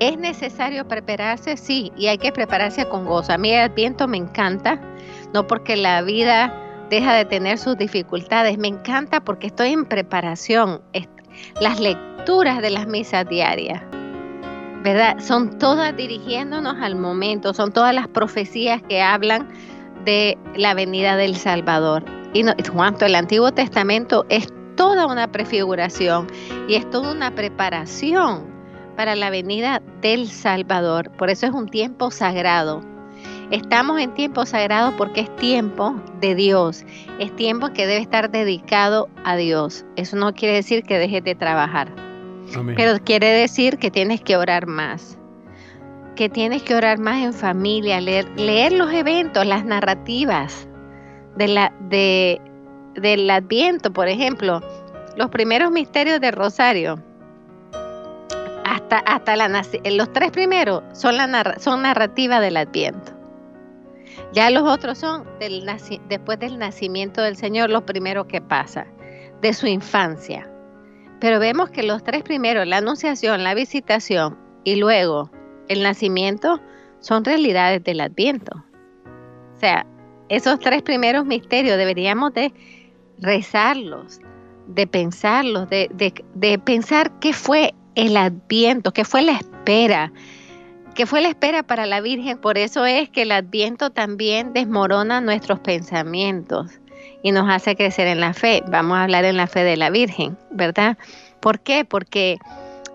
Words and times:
¿Es 0.00 0.16
necesario 0.16 0.86
prepararse? 0.86 1.56
Sí, 1.56 1.92
y 1.96 2.06
hay 2.06 2.18
que 2.18 2.30
prepararse 2.30 2.88
con 2.88 3.04
gozo. 3.04 3.32
A 3.32 3.38
mí 3.38 3.50
el 3.50 3.62
Adviento 3.70 4.06
me 4.06 4.16
encanta, 4.16 4.80
no 5.34 5.46
porque 5.46 5.76
la 5.76 6.02
vida 6.02 6.54
deja 6.88 7.14
de 7.14 7.24
tener 7.24 7.58
sus 7.58 7.76
dificultades, 7.76 8.58
me 8.58 8.68
encanta 8.68 9.20
porque 9.20 9.48
estoy 9.48 9.72
en 9.72 9.84
preparación. 9.84 10.80
Las 11.60 11.80
lecturas 11.80 12.62
de 12.62 12.70
las 12.70 12.86
misas 12.86 13.28
diarias, 13.28 13.82
¿verdad? 14.84 15.18
Son 15.18 15.58
todas 15.58 15.96
dirigiéndonos 15.96 16.76
al 16.80 16.94
momento, 16.94 17.52
son 17.52 17.72
todas 17.72 17.92
las 17.92 18.06
profecías 18.06 18.80
que 18.88 19.02
hablan 19.02 19.48
de 20.04 20.38
la 20.54 20.74
venida 20.74 21.16
del 21.16 21.34
Salvador. 21.36 22.04
Y 22.34 22.44
no, 22.44 22.54
cuanto 22.72 23.04
el 23.04 23.16
Antiguo 23.16 23.50
Testamento 23.52 24.26
es 24.28 24.46
toda 24.76 25.06
una 25.06 25.30
prefiguración 25.32 26.28
y 26.68 26.76
es 26.76 26.88
toda 26.88 27.12
una 27.12 27.34
preparación 27.34 28.57
para 28.98 29.14
la 29.14 29.30
venida 29.30 29.80
del 30.00 30.26
Salvador. 30.26 31.12
Por 31.12 31.30
eso 31.30 31.46
es 31.46 31.52
un 31.52 31.68
tiempo 31.68 32.10
sagrado. 32.10 32.82
Estamos 33.52 34.00
en 34.00 34.12
tiempo 34.12 34.44
sagrado 34.44 34.96
porque 34.96 35.20
es 35.20 35.36
tiempo 35.36 35.94
de 36.20 36.34
Dios, 36.34 36.84
es 37.20 37.34
tiempo 37.36 37.68
que 37.68 37.86
debe 37.86 38.00
estar 38.00 38.28
dedicado 38.28 39.08
a 39.24 39.36
Dios. 39.36 39.84
Eso 39.94 40.16
no 40.16 40.34
quiere 40.34 40.56
decir 40.56 40.82
que 40.82 40.98
dejes 40.98 41.22
de 41.22 41.36
trabajar, 41.36 41.94
pero 42.74 42.98
quiere 43.04 43.28
decir 43.28 43.78
que 43.78 43.92
tienes 43.92 44.20
que 44.20 44.36
orar 44.36 44.66
más, 44.66 45.16
que 46.16 46.28
tienes 46.28 46.64
que 46.64 46.74
orar 46.74 46.98
más 46.98 47.22
en 47.22 47.32
familia, 47.32 48.00
leer, 48.00 48.28
leer 48.36 48.72
los 48.72 48.92
eventos, 48.92 49.46
las 49.46 49.64
narrativas 49.64 50.66
de 51.36 51.46
la, 51.46 51.72
de, 51.88 52.40
del 52.96 53.30
Adviento, 53.30 53.92
por 53.92 54.08
ejemplo, 54.08 54.60
los 55.16 55.30
primeros 55.30 55.70
misterios 55.70 56.20
del 56.20 56.32
Rosario 56.32 57.00
hasta, 58.90 59.36
los 59.90 60.12
tres 60.12 60.30
primeros 60.30 60.82
son, 60.92 61.16
son 61.58 61.82
narrativa 61.82 62.40
del 62.40 62.56
Adviento. 62.56 63.12
Ya 64.32 64.50
los 64.50 64.68
otros 64.68 64.98
son 64.98 65.24
después 66.08 66.38
del 66.38 66.58
nacimiento 66.58 67.22
del 67.22 67.36
Señor, 67.36 67.70
lo 67.70 67.86
primero 67.86 68.26
que 68.26 68.40
pasa, 68.40 68.86
de 69.40 69.52
su 69.52 69.66
infancia. 69.66 70.48
Pero 71.20 71.40
vemos 71.40 71.70
que 71.70 71.82
los 71.82 72.02
tres 72.04 72.22
primeros, 72.22 72.66
la 72.66 72.78
anunciación, 72.78 73.42
la 73.42 73.54
visitación 73.54 74.38
y 74.64 74.76
luego 74.76 75.30
el 75.68 75.82
nacimiento, 75.82 76.60
son 77.00 77.24
realidades 77.24 77.82
del 77.84 78.00
Adviento. 78.00 78.64
O 79.54 79.60
sea, 79.60 79.86
esos 80.28 80.58
tres 80.60 80.82
primeros 80.82 81.24
misterios 81.24 81.76
deberíamos 81.76 82.34
de 82.34 82.52
rezarlos, 83.18 84.20
de 84.66 84.86
pensarlos, 84.86 85.68
de, 85.70 85.88
de 86.34 86.58
pensar 86.58 87.10
qué 87.20 87.32
fue 87.32 87.74
el 87.98 88.16
adviento, 88.16 88.92
que 88.92 89.04
fue 89.04 89.22
la 89.22 89.32
espera, 89.32 90.12
que 90.94 91.04
fue 91.04 91.20
la 91.20 91.28
espera 91.30 91.64
para 91.64 91.84
la 91.84 92.00
Virgen. 92.00 92.38
Por 92.38 92.56
eso 92.56 92.86
es 92.86 93.10
que 93.10 93.22
el 93.22 93.32
adviento 93.32 93.90
también 93.90 94.52
desmorona 94.52 95.20
nuestros 95.20 95.58
pensamientos 95.58 96.78
y 97.24 97.32
nos 97.32 97.50
hace 97.50 97.74
crecer 97.74 98.06
en 98.06 98.20
la 98.20 98.34
fe. 98.34 98.62
Vamos 98.68 98.98
a 98.98 99.02
hablar 99.02 99.24
en 99.24 99.36
la 99.36 99.48
fe 99.48 99.64
de 99.64 99.76
la 99.76 99.90
Virgen, 99.90 100.38
¿verdad? 100.52 100.96
¿Por 101.40 101.58
qué? 101.58 101.84
Porque 101.84 102.38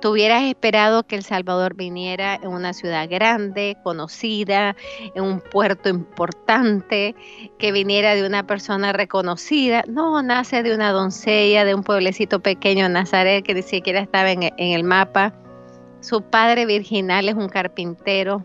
Tú 0.00 0.12
hubieras 0.12 0.44
esperado 0.44 1.02
que 1.02 1.16
El 1.16 1.24
Salvador 1.24 1.74
viniera 1.74 2.36
en 2.36 2.48
una 2.48 2.72
ciudad 2.72 3.06
grande, 3.08 3.76
conocida, 3.82 4.74
en 5.14 5.24
un 5.24 5.40
puerto 5.40 5.90
importante, 5.90 7.14
que 7.58 7.70
viniera 7.70 8.14
de 8.14 8.26
una 8.26 8.46
persona 8.46 8.94
reconocida. 8.94 9.84
No, 9.86 10.22
nace 10.22 10.62
de 10.62 10.74
una 10.74 10.92
doncella 10.92 11.66
de 11.66 11.74
un 11.74 11.82
pueblecito 11.82 12.40
pequeño, 12.40 12.88
Nazaret, 12.88 13.44
que 13.44 13.52
ni 13.52 13.62
siquiera 13.62 14.00
estaba 14.00 14.30
en, 14.30 14.50
el 14.56 14.84
mapa. 14.84 15.34
Su 16.00 16.22
padre 16.22 16.64
virginal 16.64 17.28
es 17.28 17.34
un 17.34 17.50
carpintero. 17.50 18.42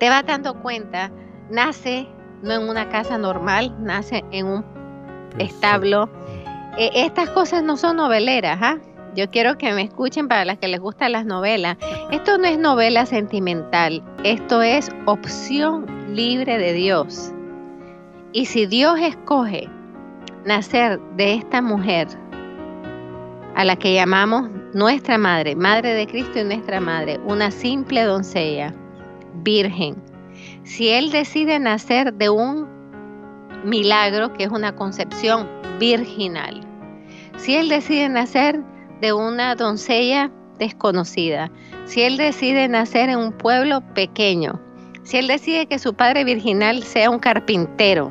Te 0.00 0.08
vas 0.08 0.24
dando 0.24 0.62
cuenta, 0.62 1.12
nace 1.50 2.08
no 2.42 2.52
en 2.52 2.68
una 2.68 2.88
casa 2.88 3.18
normal, 3.18 3.76
nace 3.78 4.24
en 4.30 4.46
un 4.46 4.64
establo. 5.38 6.08
Eh, 6.78 6.90
estas 6.94 7.28
cosas 7.30 7.62
no 7.62 7.76
son 7.76 7.96
noveleras, 7.96 8.58
¿ah? 8.62 8.78
Yo 9.14 9.30
quiero 9.30 9.58
que 9.58 9.72
me 9.72 9.82
escuchen 9.82 10.28
para 10.28 10.44
las 10.44 10.58
que 10.58 10.68
les 10.68 10.80
gustan 10.80 11.12
las 11.12 11.24
novelas. 11.24 11.76
Esto 12.12 12.38
no 12.38 12.46
es 12.46 12.58
novela 12.58 13.06
sentimental, 13.06 14.02
esto 14.24 14.62
es 14.62 14.90
opción 15.06 15.86
libre 16.14 16.58
de 16.58 16.72
Dios. 16.72 17.32
Y 18.32 18.46
si 18.46 18.66
Dios 18.66 19.00
escoge 19.00 19.68
nacer 20.44 21.00
de 21.16 21.34
esta 21.34 21.62
mujer, 21.62 22.08
a 23.54 23.64
la 23.64 23.76
que 23.76 23.92
llamamos 23.92 24.50
nuestra 24.72 25.18
madre, 25.18 25.56
madre 25.56 25.94
de 25.94 26.06
Cristo 26.06 26.38
y 26.38 26.44
nuestra 26.44 26.80
madre, 26.80 27.18
una 27.26 27.50
simple 27.50 28.02
doncella, 28.02 28.72
virgen, 29.42 29.96
si 30.62 30.90
Él 30.90 31.10
decide 31.10 31.58
nacer 31.58 32.12
de 32.14 32.30
un 32.30 32.68
milagro, 33.64 34.32
que 34.34 34.44
es 34.44 34.50
una 34.50 34.76
concepción 34.76 35.48
virginal, 35.80 36.60
si 37.36 37.56
Él 37.56 37.68
decide 37.68 38.08
nacer 38.08 38.62
de 39.00 39.12
una 39.12 39.54
doncella 39.54 40.30
desconocida, 40.58 41.50
si 41.84 42.02
él 42.02 42.16
decide 42.16 42.68
nacer 42.68 43.08
en 43.08 43.18
un 43.18 43.32
pueblo 43.32 43.80
pequeño, 43.94 44.60
si 45.04 45.18
él 45.18 45.28
decide 45.28 45.66
que 45.66 45.78
su 45.78 45.94
padre 45.94 46.24
virginal 46.24 46.82
sea 46.82 47.10
un 47.10 47.18
carpintero, 47.18 48.10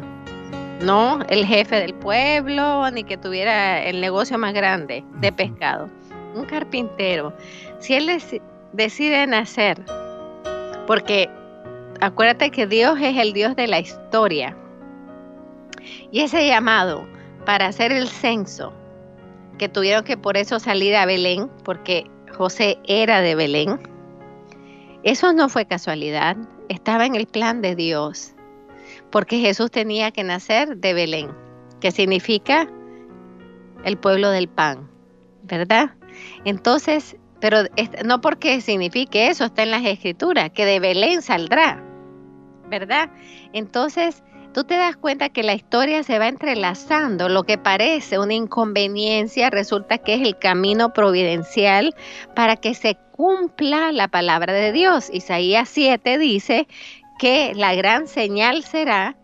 no 0.82 1.20
el 1.30 1.46
jefe 1.46 1.76
del 1.80 1.94
pueblo, 1.94 2.90
ni 2.92 3.04
que 3.04 3.18
tuviera 3.18 3.84
el 3.84 4.00
negocio 4.02 4.38
más 4.38 4.54
grande 4.54 5.04
de 5.20 5.32
pescado, 5.32 5.90
un 6.36 6.46
carpintero, 6.46 7.34
si 7.80 7.96
él 7.96 8.10
decide 8.74 9.28
nacer, 9.28 9.84
porque 10.86 11.30
acuérdate 12.00 12.50
que 12.50 12.66
Dios 12.66 12.98
es 13.02 13.18
el 13.18 13.34
Dios 13.34 13.56
de 13.56 13.68
la 13.68 13.80
historia, 13.80 14.56
y 16.12 16.22
ese 16.22 16.48
llamado 16.48 17.06
para 17.46 17.68
hacer 17.68 17.92
el 17.92 18.08
censo 18.08 18.74
que 19.58 19.70
tuvieron 19.70 20.04
que 20.04 20.18
por 20.18 20.38
eso 20.38 20.60
salir 20.60 20.96
a 20.96 21.06
Belén, 21.06 21.50
porque 21.64 22.10
José 22.36 22.78
era 22.88 23.22
de 23.22 23.36
Belén. 23.36 23.80
Eso 25.04 25.34
no 25.34 25.50
fue 25.50 25.66
casualidad, 25.66 26.38
estaba 26.70 27.06
en 27.06 27.16
el 27.16 27.28
plan 27.28 27.62
de 27.62 27.76
Dios, 27.76 28.34
porque 29.12 29.40
Jesús 29.40 29.72
tenía 29.72 30.12
que 30.12 30.24
nacer 30.24 30.78
de 30.78 30.94
Belén, 30.94 31.32
que 31.80 31.92
significa 31.92 32.68
el 33.84 33.98
pueblo 33.98 34.30
del 34.30 34.48
pan, 34.48 34.90
¿verdad? 35.44 35.92
Entonces, 36.46 37.16
pero 37.40 37.60
no 38.04 38.22
porque 38.22 38.60
signifique 38.62 39.28
eso, 39.28 39.46
está 39.46 39.64
en 39.64 39.72
las 39.72 39.86
escrituras, 39.86 40.50
que 40.52 40.66
de 40.66 40.80
Belén 40.80 41.22
saldrá, 41.22 41.84
¿verdad? 42.70 43.12
Entonces, 43.54 44.24
tú 44.58 44.64
te 44.64 44.76
das 44.76 44.98
cuenta 44.98 45.30
que 45.30 45.44
la 45.44 45.54
historia 45.54 46.02
se 46.02 46.18
va 46.18 46.28
entrelazando. 46.28 47.30
Lo 47.30 47.44
que 47.44 47.60
parece 47.60 48.18
una 48.18 48.34
inconveniencia 48.34 49.52
resulta 49.52 50.00
que 50.00 50.16
es 50.16 50.22
el 50.22 50.36
camino 50.40 50.94
providencial 50.94 51.94
para 52.36 52.56
que 52.56 52.74
se 52.74 52.98
cumpla 53.12 53.92
la 53.92 54.08
palabra 54.08 54.54
de 54.54 54.72
Dios. 54.72 55.12
Isaías 55.14 55.70
7 55.70 56.18
dice 56.18 56.68
que 57.20 57.54
la 57.54 57.76
gran 57.76 58.08
señal 58.08 58.64
será 58.64 59.16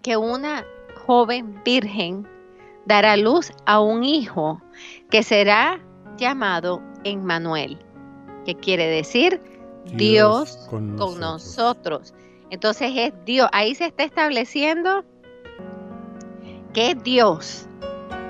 que 0.00 0.16
una 0.16 0.64
joven 1.04 1.60
virgen 1.66 2.26
dará 2.86 3.18
luz 3.18 3.52
a 3.66 3.80
un 3.80 4.04
hijo 4.04 4.62
que 5.10 5.22
será 5.22 5.84
llamado 6.16 6.80
Emmanuel, 7.04 7.78
que 8.46 8.54
quiere 8.54 8.86
decir 8.86 9.42
Dios, 9.84 10.66
con, 10.70 10.96
nosotros. 10.96 12.14
Entonces 12.50 12.92
es 12.96 13.12
Dios, 13.24 13.48
ahí 13.52 13.74
se 13.74 13.86
está 13.86 14.04
estableciendo 14.04 15.04
que 16.72 16.94
Dios, 16.94 17.68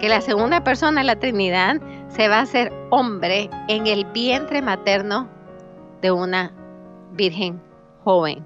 que 0.01 0.09
la 0.09 0.21
segunda 0.21 0.65
persona 0.65 1.01
de 1.01 1.07
la 1.07 1.19
Trinidad 1.19 1.81
se 2.09 2.29
va 2.29 2.39
a 2.39 2.43
hacer 2.43 2.73
hombre 2.91 3.51
en 3.69 3.87
el 3.87 4.05
vientre 4.07 4.63
materno 4.63 5.29
de 6.01 6.11
una 6.11 6.53
virgen 7.13 7.61
joven. 8.05 8.45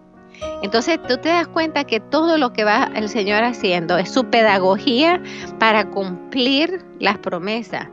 Entonces 0.63 0.99
tú 1.09 1.17
te 1.19 1.29
das 1.29 1.47
cuenta 1.49 1.85
que 1.85 2.01
todo 2.01 2.39
lo 2.39 2.53
que 2.53 2.65
va 2.65 2.91
el 2.95 3.09
Señor 3.09 3.43
haciendo 3.45 3.99
es 3.99 4.11
su 4.11 4.25
pedagogía 4.25 5.23
para 5.59 5.89
cumplir 5.91 6.85
las 6.99 7.19
promesas. 7.19 7.89